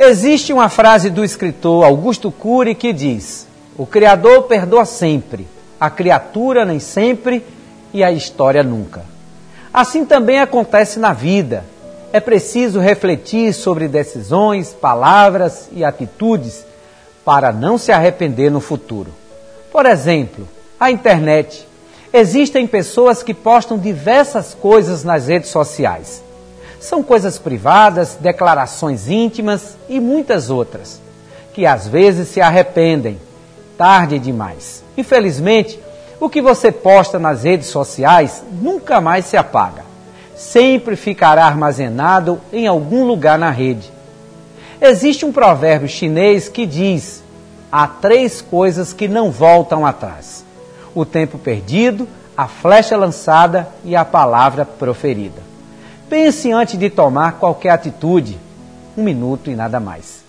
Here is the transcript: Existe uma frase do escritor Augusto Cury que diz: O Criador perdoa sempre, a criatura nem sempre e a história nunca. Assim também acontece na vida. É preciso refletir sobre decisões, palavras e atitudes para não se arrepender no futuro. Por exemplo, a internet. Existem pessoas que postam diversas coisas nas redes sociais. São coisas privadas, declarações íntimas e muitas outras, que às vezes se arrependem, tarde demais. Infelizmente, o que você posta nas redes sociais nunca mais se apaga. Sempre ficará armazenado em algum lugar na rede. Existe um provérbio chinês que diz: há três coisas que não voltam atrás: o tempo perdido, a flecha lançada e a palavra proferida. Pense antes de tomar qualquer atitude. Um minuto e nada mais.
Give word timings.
Existe 0.00 0.52
uma 0.52 0.68
frase 0.68 1.10
do 1.10 1.24
escritor 1.24 1.84
Augusto 1.84 2.30
Cury 2.30 2.72
que 2.76 2.92
diz: 2.92 3.48
O 3.76 3.84
Criador 3.84 4.44
perdoa 4.44 4.84
sempre, 4.84 5.44
a 5.80 5.90
criatura 5.90 6.64
nem 6.64 6.78
sempre 6.78 7.44
e 7.92 8.04
a 8.04 8.12
história 8.12 8.62
nunca. 8.62 9.04
Assim 9.74 10.04
também 10.04 10.38
acontece 10.38 11.00
na 11.00 11.12
vida. 11.12 11.64
É 12.12 12.20
preciso 12.20 12.78
refletir 12.78 13.52
sobre 13.52 13.88
decisões, 13.88 14.72
palavras 14.72 15.68
e 15.72 15.84
atitudes 15.84 16.64
para 17.24 17.50
não 17.52 17.76
se 17.76 17.90
arrepender 17.90 18.52
no 18.52 18.60
futuro. 18.60 19.12
Por 19.72 19.84
exemplo, 19.84 20.48
a 20.78 20.92
internet. 20.92 21.66
Existem 22.12 22.68
pessoas 22.68 23.20
que 23.22 23.34
postam 23.34 23.76
diversas 23.76 24.54
coisas 24.54 25.02
nas 25.02 25.26
redes 25.26 25.50
sociais. 25.50 26.22
São 26.80 27.02
coisas 27.02 27.38
privadas, 27.38 28.16
declarações 28.20 29.08
íntimas 29.08 29.76
e 29.88 29.98
muitas 29.98 30.48
outras, 30.48 31.00
que 31.52 31.66
às 31.66 31.88
vezes 31.88 32.28
se 32.28 32.40
arrependem, 32.40 33.18
tarde 33.76 34.18
demais. 34.18 34.84
Infelizmente, 34.96 35.80
o 36.20 36.28
que 36.28 36.40
você 36.40 36.70
posta 36.70 37.18
nas 37.18 37.42
redes 37.42 37.68
sociais 37.68 38.42
nunca 38.60 39.00
mais 39.00 39.24
se 39.24 39.36
apaga. 39.36 39.84
Sempre 40.36 40.94
ficará 40.94 41.44
armazenado 41.44 42.40
em 42.52 42.66
algum 42.66 43.04
lugar 43.04 43.38
na 43.38 43.50
rede. 43.50 43.92
Existe 44.80 45.24
um 45.24 45.32
provérbio 45.32 45.88
chinês 45.88 46.48
que 46.48 46.64
diz: 46.64 47.24
há 47.70 47.88
três 47.88 48.40
coisas 48.40 48.92
que 48.92 49.08
não 49.08 49.32
voltam 49.32 49.84
atrás: 49.84 50.44
o 50.94 51.04
tempo 51.04 51.38
perdido, 51.38 52.06
a 52.36 52.46
flecha 52.46 52.96
lançada 52.96 53.68
e 53.84 53.96
a 53.96 54.04
palavra 54.04 54.64
proferida. 54.64 55.47
Pense 56.08 56.50
antes 56.52 56.78
de 56.78 56.88
tomar 56.88 57.32
qualquer 57.38 57.70
atitude. 57.70 58.38
Um 58.96 59.02
minuto 59.02 59.50
e 59.50 59.54
nada 59.54 59.78
mais. 59.78 60.27